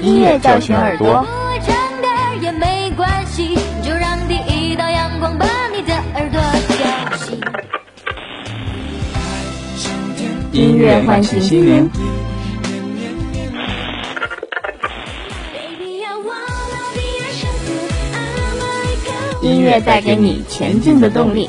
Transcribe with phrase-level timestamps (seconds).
[0.00, 1.24] 音乐叫醒耳朵。
[10.52, 11.90] 音乐唤醒心灵。
[19.40, 21.48] 音乐带给你前进的动力。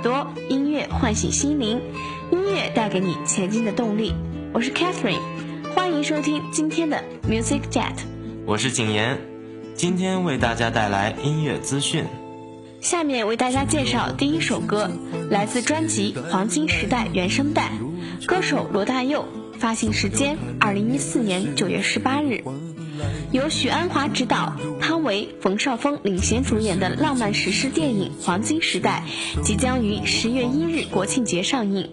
[0.00, 1.78] 耳朵，音乐唤醒心灵，
[2.32, 4.14] 音乐带给你前进的动力。
[4.54, 5.20] 我是 Catherine，
[5.74, 7.92] 欢迎收听今天的 Music Jet。
[8.46, 9.18] 我是景言，
[9.74, 12.04] 今天为大家带来音乐资讯。
[12.80, 14.90] 下面为大家介绍第一首歌，
[15.28, 17.70] 来自专辑《黄金时代》原声带，
[18.26, 19.26] 歌手罗大佑，
[19.58, 22.42] 发行时间二零一四年九月十八日。
[23.32, 29.04] 由许鞍华执导、汤唯、冯绍峰领衔主演的浪漫史诗电影《黄金时代》
[29.42, 31.88] 即将于十月一日国庆节上映。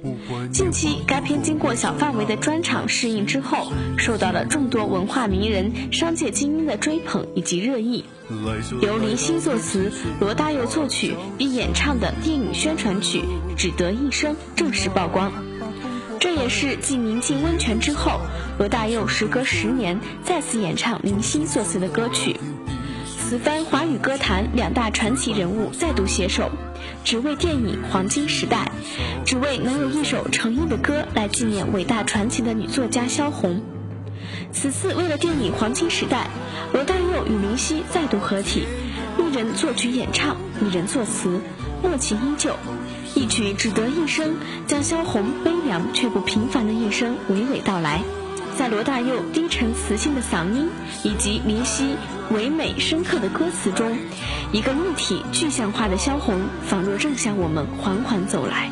[0.51, 8.05] 近期，该片经过小范围的专场试映之后，受到了众多文化名人、商界精英的追捧以及热议。
[8.81, 13.19] 由林夕作词、罗大佑作曲并演唱的电影宣传曲
[13.55, 15.31] 《只得一生》正式曝光。
[16.19, 18.19] 这也是继宁静温泉之后，
[18.57, 22.39] 罗大佑时隔十年再次演唱林夕作词的歌曲。
[23.19, 26.49] 此番华语歌坛两大传奇人物再度携手，
[27.03, 28.71] 只为电影《黄金时代》，
[29.25, 33.61] 只为能有一首诚意的歌来纪念伟大传奇的女作家萧红。
[34.51, 36.27] 此次为了电影《黄金时代》，
[36.73, 38.65] 罗大佑与林夕再度合体，
[39.19, 41.41] 一人作曲演唱，一人作词，
[41.83, 42.55] 默契依旧。
[43.17, 44.29] 一曲《只得一生》，
[44.67, 48.03] 将萧红悲凉却不平凡的一生娓娓道来。
[48.55, 50.69] 在罗大佑低沉磁性的嗓音
[51.01, 51.95] 以及林夕
[52.29, 53.97] 唯美深刻的歌词中，
[54.51, 58.69] 一个立体具象化的萧红，仿若正向我们缓缓走来。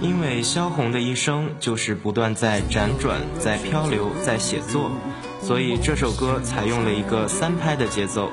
[0.00, 4.90] 因为萧红的一生就是不断在辗转、在漂流、在写作，
[5.40, 8.28] 所以这首歌采用了一个三拍的节奏。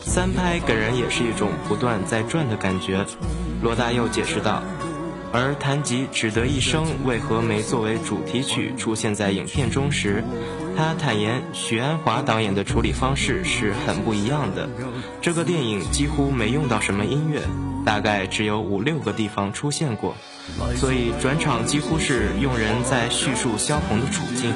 [0.00, 3.04] 三拍给人也是一种不断在转的感觉。
[3.60, 4.62] 罗大佑解释道，
[5.32, 10.22] 而谈及《只得一生》为何没作为主题曲出现在影片中时，
[10.76, 14.68] 他坦言许鞍华导演的处理方式是很不一样的。
[15.20, 17.42] 这个电影几乎没用到什么音乐，
[17.84, 20.14] 大概只有五六个地方出现过，
[20.76, 24.54] 所以转场几乎是用人在叙述萧红的处境。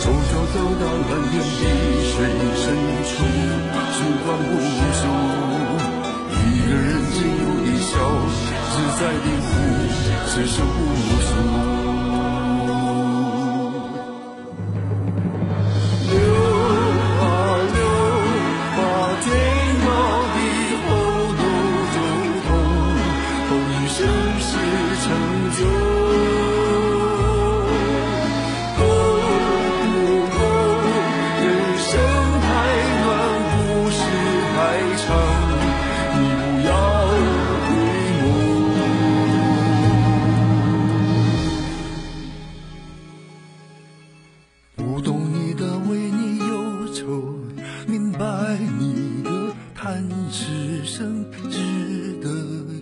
[0.00, 1.44] 走走走到蓝天碧
[2.08, 2.16] 水
[2.56, 2.64] 深
[3.04, 3.12] 处，
[3.92, 4.50] 时光不
[4.96, 4.98] 宿。
[6.32, 7.92] 一个人静悠的笑，
[8.72, 9.52] 自在的哭，
[10.26, 11.19] 此生无
[50.30, 52.79] 此生值得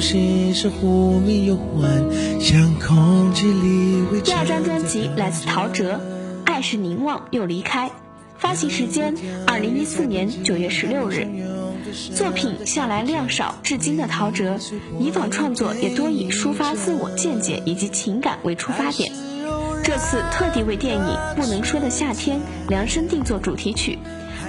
[0.00, 2.10] 心是，忽明又幻，
[2.40, 5.84] 像空气里第二张专辑来自陶喆，
[6.44, 7.88] 《爱是凝望又离开》，
[8.38, 9.14] 发行时间
[9.46, 11.28] 二零一四年九月十六日。
[12.14, 14.58] 作品向来量少至今的陶喆，
[14.98, 19.12] 以往创作也多以抒发自我见解以及情感为出发点。
[19.82, 21.02] 这次特地为电影
[21.34, 22.38] 《不能说的夏天》
[22.68, 23.98] 量身定做主题曲，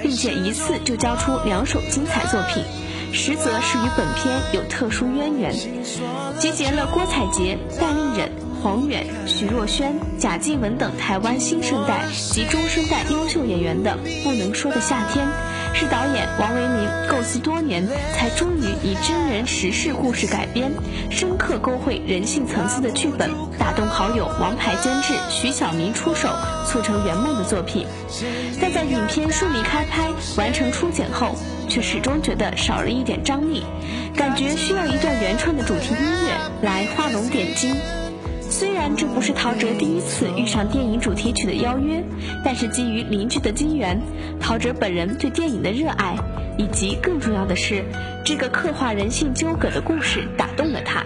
[0.01, 2.63] 并且一次就交出两首精彩作品，
[3.13, 5.53] 实则是与本片有特殊渊源。
[6.39, 8.31] 集结了郭采洁、戴立忍、
[8.61, 15.25] 黄远、徐若瑄、贾静雯等台湾新生代及中生代优秀演员的《不能说的夏天》。
[15.73, 20.69] 是导演王维明构思多年，才终于以真人实事故事改编，
[21.09, 26.27] 深刻勾绘人性层次的剧本，打动好友王牌监制徐晓明出手，
[26.67, 27.87] 促成圆梦的作品。
[28.59, 31.37] 但在影片顺利开拍、完成初剪后，
[31.71, 33.63] 却始终觉得少了一点张力，
[34.13, 37.73] 感觉需要一段原创的主题音乐来画龙点睛。
[38.49, 42.03] 虽然这不是陶喆第一次遇上电影主题曲的邀约，
[42.43, 43.97] 但是基于邻居的机缘，
[44.37, 46.17] 陶喆本人对电影的热爱，
[46.57, 47.85] 以及更重要的是，
[48.25, 51.05] 这个刻画人性纠葛的故事打动了他。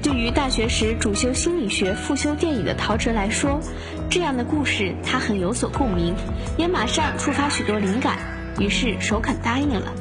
[0.00, 3.60] 对于大学时主修心理学、复修电影的陶喆来说，
[4.08, 6.14] 这样的故事他很有所共鸣，
[6.56, 8.16] 也马上触发许多灵感，
[8.58, 9.92] 于是首肯答应了。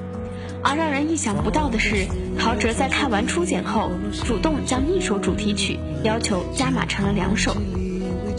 [0.63, 2.07] 而让人意想不到的是，
[2.37, 3.91] 陶喆在看完初剪后，
[4.25, 7.53] 主动将一首主题曲要求加码成了两首。《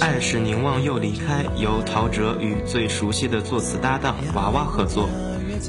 [0.00, 5.08] 爱是凝望又离开》由陶喆与最熟悉的作词搭档娃娃合作，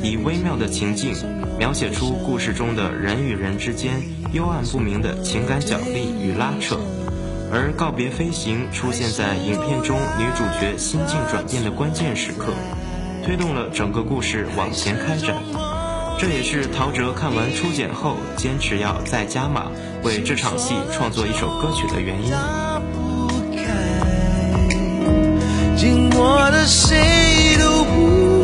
[0.03, 1.13] 以微妙的情境
[1.57, 4.01] 描写出故事中的人与人之间
[4.33, 6.77] 幽暗不明的情感角力与拉扯。
[7.51, 12.53] 而《告别飞行》出现在影片中女主角心境转变的关键时刻，
[13.25, 15.36] 推动了整个故事往前开展。
[16.18, 19.68] 这也是陶喆看完初剪后坚持要再加码，
[20.04, 22.33] 为这场戏创作一首歌曲的原因。
[25.77, 28.38] 经过的谁都不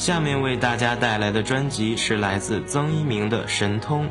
[0.00, 4.06] 下面为大家带来的专辑是来自曾一鸣的《神通》，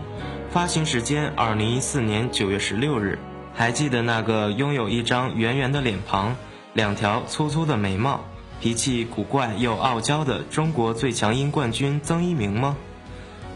[0.51, 3.17] 发行时间二零一四年九月十六日。
[3.55, 6.35] 还记得那个拥有一张圆圆的脸庞、
[6.75, 8.23] 两条粗粗的眉毛、
[8.61, 12.77] 脾气古怪又傲娇的中国最强音冠军曾一鸣吗？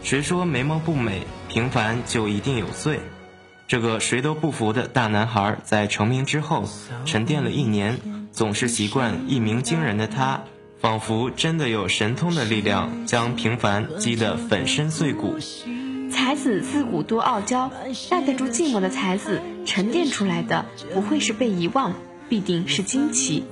[0.02, 2.98] 谁说眉毛不美，平凡就一定有罪？
[3.68, 6.64] 这个谁都不服的大男孩，在成名之后
[7.06, 8.00] 沉淀了一年，
[8.32, 10.42] 总是习惯一鸣惊人的他。
[10.84, 15.38] 仿佛真的有神通的力量，将平凡击得粉身碎骨。
[16.12, 17.72] 才子自古多傲娇，
[18.10, 21.94] 耐得住寂寞的才子，沉淀出来的不会是被遗忘，
[22.28, 23.44] 必定是惊奇。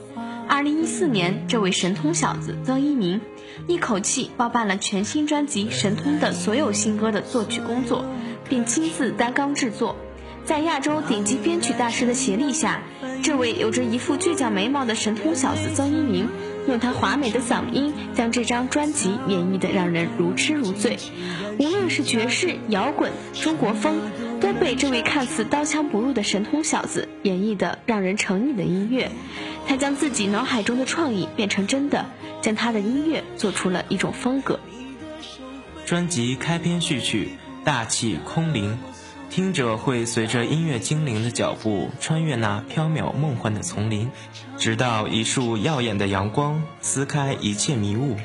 [0.46, 3.22] 二零一四年，这位神通小子曾一鸣，
[3.66, 8.04] 一口气包办了全新专辑《神通》的所有新歌的作曲工作，
[8.50, 9.96] 并亲自担纲制作。
[10.44, 12.82] 在亚洲顶级编曲大师的协力下，
[13.22, 16.28] 这位有着一副倔强眉毛的神通小子曾一鸣，
[16.66, 20.98] 用他华美的嗓音将这张专辑演绎得让人如痴如醉。
[21.58, 24.00] 无论是爵士、摇滚、中国风，
[24.40, 29.10] 都被这位看似刀枪不入的神通小子演绎得让人沉溺的音乐。
[29.68, 32.06] 他将自己脑海中的创意变成真的，
[32.40, 34.58] 将他的音乐做出了一种风格。
[35.86, 37.28] 专辑开篇序曲
[37.64, 38.76] 大气空灵。
[39.32, 44.10] 听者会随着音乐精灵的脚步，穿越那缥缈梦幻的丛林，
[44.58, 48.18] 直到一束耀眼的阳光撕开一切迷雾，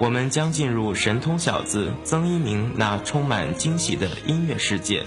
[0.00, 5.04] 我们将进入神通小子曾一鸣那充满惊喜的音乐世界。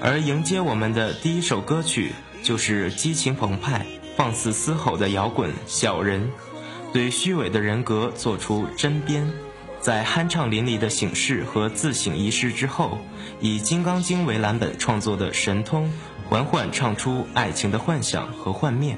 [0.00, 3.84] 而迎接我们的第一首歌曲，就是激情澎湃、
[4.16, 6.22] 放肆嘶吼的摇滚《小人》，
[6.90, 9.26] 对虚伪的人格做出针砭。
[9.84, 13.00] 在酣畅淋漓的醒世和自省仪式之后，
[13.38, 15.84] 以《金刚经》为蓝本创作的《神通》，
[16.26, 18.96] 缓缓唱出爱情的幻想和幻灭。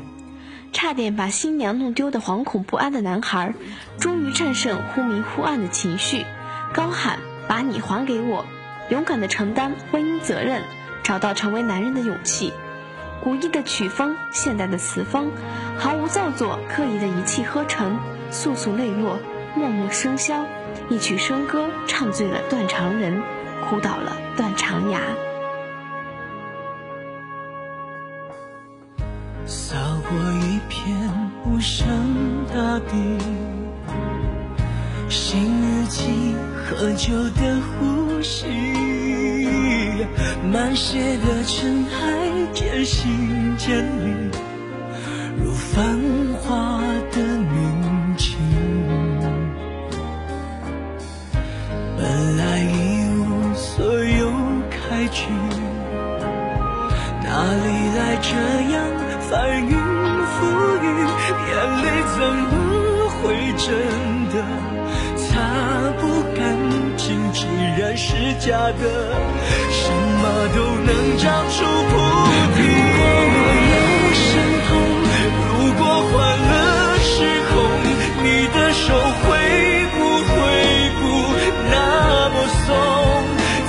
[0.73, 3.53] 差点把新娘弄丢的惶恐不安的男孩，
[3.99, 6.25] 终于战胜忽明忽暗的情绪，
[6.73, 7.19] 高喊
[7.51, 8.47] ：“把你还给我！”
[8.89, 10.63] 勇敢地承担婚姻责任，
[11.03, 12.53] 找到成为男人的勇气。
[13.25, 15.33] 古意的曲风，现代的词风，
[15.77, 17.99] 毫无造作，刻意的一气呵成，
[18.31, 19.19] 簌簌泪落，
[19.57, 20.45] 默默笙箫。
[20.89, 23.21] 一曲笙歌唱醉了断肠人，
[23.69, 25.01] 哭倒了断肠牙。
[29.45, 29.77] 扫
[30.09, 30.97] 过一片
[31.45, 31.87] 无声
[32.55, 33.19] 大地，
[35.09, 38.47] 新日记喝酒的呼吸，
[40.53, 44.31] 满血的尘埃渐行渐离，
[45.43, 45.99] 如繁
[58.23, 58.31] 这
[58.73, 58.75] 样
[59.29, 59.31] 翻
[59.61, 60.37] 云覆
[60.83, 60.85] 雨，
[61.49, 61.85] 眼泪
[62.17, 62.19] 怎
[62.51, 62.53] 么
[63.11, 63.17] 会
[63.57, 63.65] 真
[64.31, 64.35] 的
[65.17, 65.25] 擦
[66.01, 66.03] 不
[66.35, 66.39] 干
[66.97, 67.05] 净？
[67.33, 67.47] 既
[67.79, 68.09] 然是
[68.39, 68.83] 假的，
[69.71, 70.23] 什么
[70.55, 71.57] 都能长出
[71.91, 71.93] 菩
[72.57, 72.59] 提。
[75.39, 75.81] 如果
[76.11, 76.53] 换了
[76.99, 77.15] 时
[77.51, 77.55] 空，
[78.23, 78.85] 你的手
[79.23, 79.27] 会
[79.93, 79.97] 不
[80.33, 80.35] 会
[81.01, 81.03] 不
[81.71, 81.75] 那
[82.31, 82.67] 么松？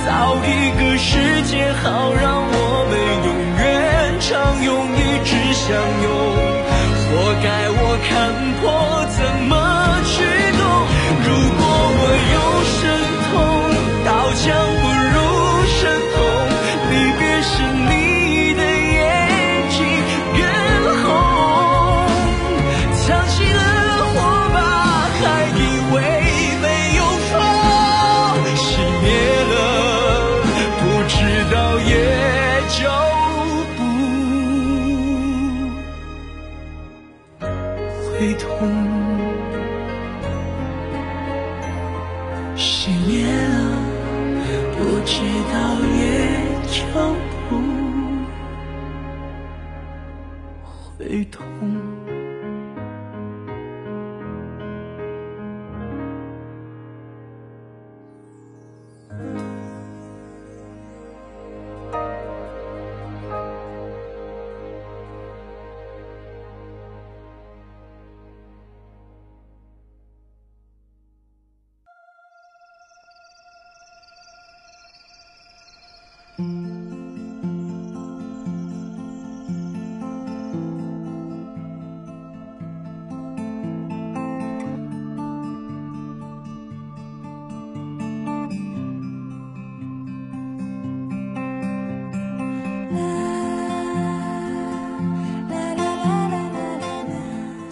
[0.06, 0.08] 造
[0.44, 1.08] 一个世
[1.42, 1.52] 界，
[1.82, 2.37] 好让。
[43.18, 43.34] 别了，
[44.76, 45.12] 不知
[45.52, 45.54] 道
[45.98, 45.98] 也
[46.68, 46.76] 就
[47.48, 47.50] 不
[50.96, 51.36] 会痛。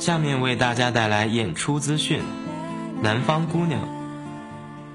[0.07, 2.21] 下面为大家带来演出资讯，
[3.03, 3.81] 《南方姑娘》。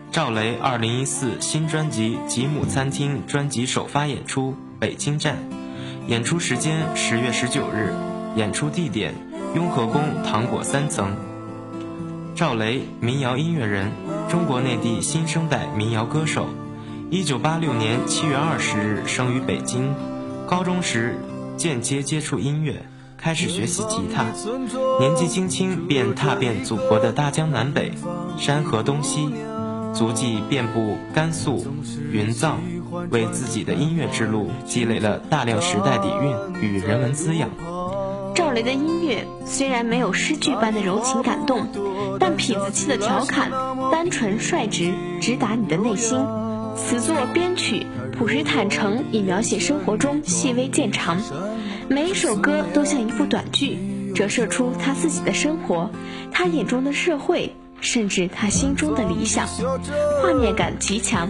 [0.09, 5.35] 赵雷二零一四新专辑《吉姆餐厅》专辑首发演出北京站，
[6.07, 7.93] 演出时间十月十九日，
[8.37, 9.13] 演出地点
[9.53, 11.13] 雍和宫糖果三层。
[12.33, 13.91] 赵雷，民谣音乐人，
[14.29, 16.47] 中国内地新生代民谣歌手。
[17.09, 19.93] 一九八六年七月二十日生于北京，
[20.47, 21.17] 高中时
[21.57, 22.85] 间接接触音乐，
[23.21, 24.25] 开始学习吉他，
[24.99, 27.93] 年纪轻轻便踏遍祖国的大江南北、
[28.39, 29.29] 山河东西，
[29.93, 31.63] 足迹遍布甘肃、
[32.11, 32.57] 云藏，
[33.11, 37.51] 为自己的音乐之路积累了大量时代底蕴与人文滋养。
[38.33, 41.67] 赵雷的音乐虽然没有诗句般的柔情感动，
[42.19, 43.51] 但痞子气的调侃
[43.91, 46.17] 单纯率直，直达你的内心。
[46.75, 47.85] 词作编曲
[48.17, 51.21] 朴实坦诚，以描写生活中细微见长。
[51.91, 53.77] 每一首歌都像一部短剧，
[54.15, 55.89] 折射出他自己的生活，
[56.31, 59.45] 他眼中的社会，甚至他心中的理想。
[60.24, 61.29] 画面感极强，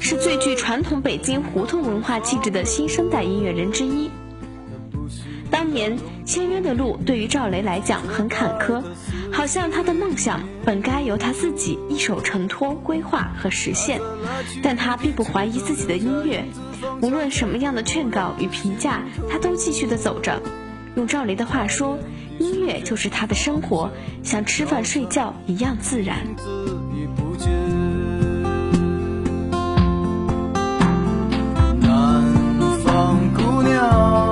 [0.00, 4.10] 是最具传统北京胡同文化气质的新生代音乐人之一。
[5.52, 8.82] 当年签约的路对于赵雷来讲很坎坷，
[9.30, 14.00] 好像他的梦想本该由他自己一手承托、规划和实现，
[14.64, 16.44] 但他并不怀疑自己的音乐，
[17.00, 20.40] 无论什么样的劝告与评价，他都继续的走着。
[20.94, 21.98] 用赵雷的话说，
[22.38, 23.90] 音乐就是他的生活，
[24.22, 26.18] 像吃饭睡觉一样自然。
[31.80, 32.22] 南
[32.84, 34.31] 方姑娘，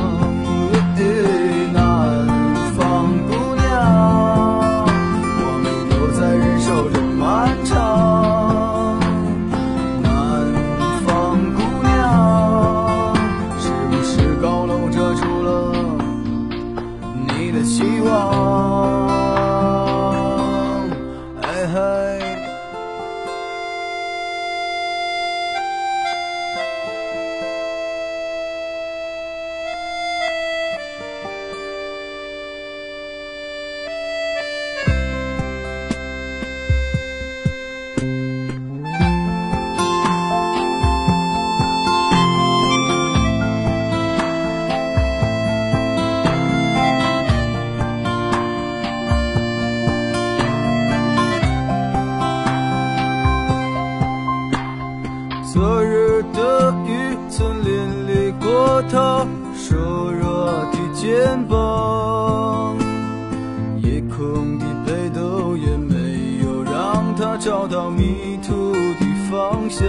[67.43, 69.83] 找到迷途的方向。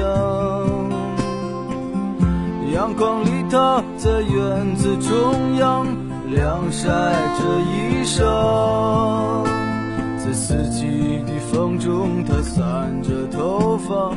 [2.72, 5.86] 阳光里，他在院子中央
[6.30, 9.44] 晾晒着衣裳，
[10.16, 14.16] 在四季的风中，他散着头发，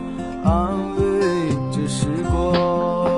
[0.49, 3.14] 安慰着时光。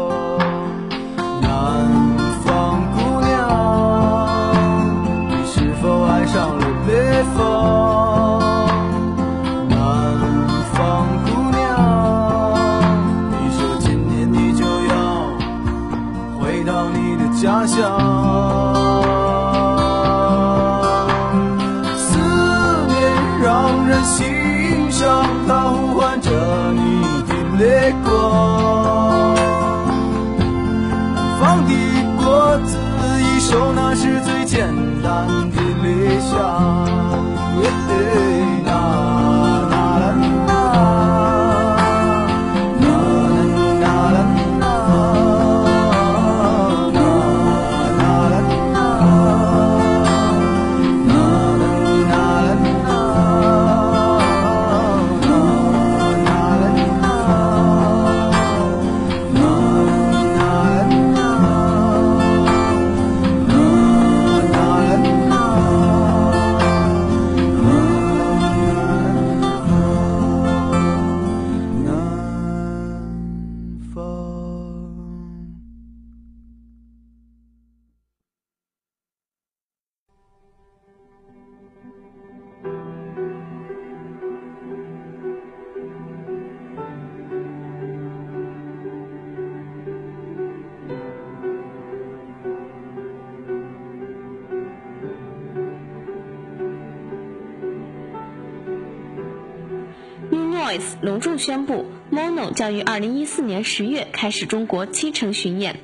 [101.01, 105.79] 隆重宣布，Mono 将于2014年10月开始中国七城巡演。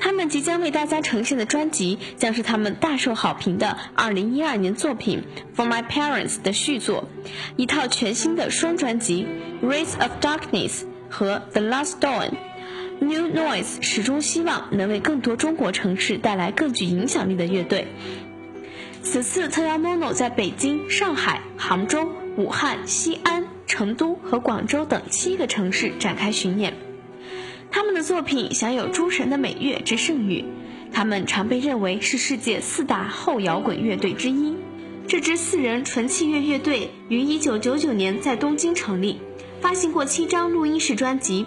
[0.00, 5.22] 他们即将为大家呈现的专辑，将是他们大受好评的2012年作品
[5.56, 7.08] 《For My Parents》的续作，
[7.56, 9.26] 一套全新的双专辑
[9.66, 10.70] 《Rays of Darkness》
[11.08, 12.30] 和《The Last Dawn》。
[12.98, 17.86] New Noise 始终希望能为更多中国城市带来更具影响力的乐队。
[19.02, 26.74] 此次特邀 Mono 在北京、上海、杭州、武汉、西安、成都和广州等七个城市展开巡演。
[27.70, 30.44] 他们的作品享有“诸神的美乐”之盛誉，
[30.92, 34.56] 他们常被认为是世界四大后摇滚乐队之一。
[35.06, 39.20] 这支四人纯器乐乐队于1999年在东京成立，
[39.60, 41.46] 发行过七张录音室专辑。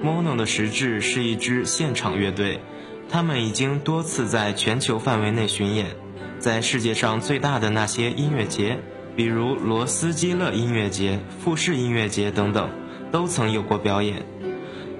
[0.00, 2.60] Mono 的实质是一支现场乐队，
[3.08, 5.96] 他们已经多次在全球范围内巡演，
[6.38, 8.78] 在世界上最大的那些音乐节，
[9.14, 12.70] 比如罗斯基勒音乐节、富士音乐节等等，
[13.10, 14.24] 都曾有过表演。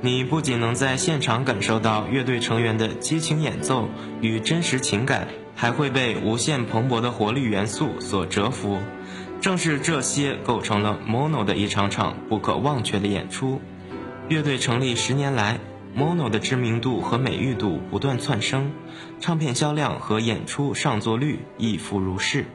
[0.03, 3.89] 你不仅能在现场感受到乐队成员的激情演奏
[4.21, 8.79] 与真实情感，还会被无限蓬勃的活力元素所折服。
[9.41, 13.61] 正是这些构成了 Mono 的一场场不可忘却的演出。
[14.29, 15.59] 乐队成立十年来
[15.97, 18.73] ，Mono 的知名度和美誉度不断窜升，
[19.21, 22.47] 唱片销量和演出上座率亦复如是。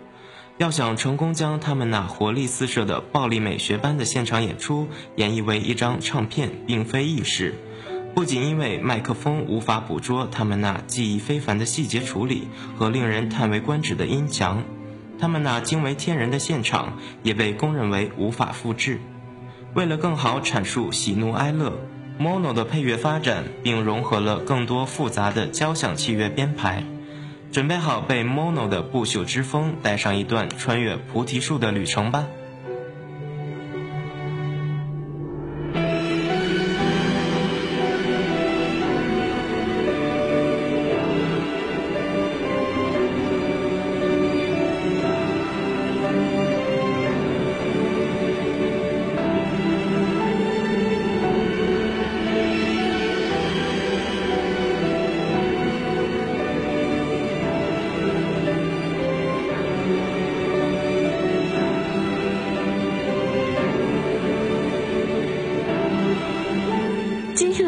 [0.58, 7.54] 要想成功将他们那活力四射的暴力美学般的现场演出演绎为一张唱片，并非易事。
[8.16, 14.64] 不仅因为麦克风无法捕捉他们那技艺非凡的细节处理和令人叹为观止的音墙，
[15.20, 19.00] 他们那惊为天人的现场也被公认为无法复制。
[19.76, 21.78] 为了更好阐述喜怒哀乐
[22.20, 26.84] ，Mono 的配乐发展并融合了更多复杂的交响器乐编排。
[27.52, 32.28] 准备好被 Mono 的不朽之风带上一段穿越菩提树的旅程吧。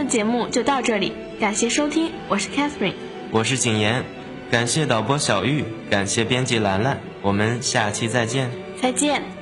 [0.10, 2.96] 节目就到这里，感谢收听，我是 Catherine，
[3.32, 4.04] 我是景言，
[4.50, 8.50] 感谢导播小玉，感谢编辑兰兰，我们下期再见，
[8.82, 9.39] 再见。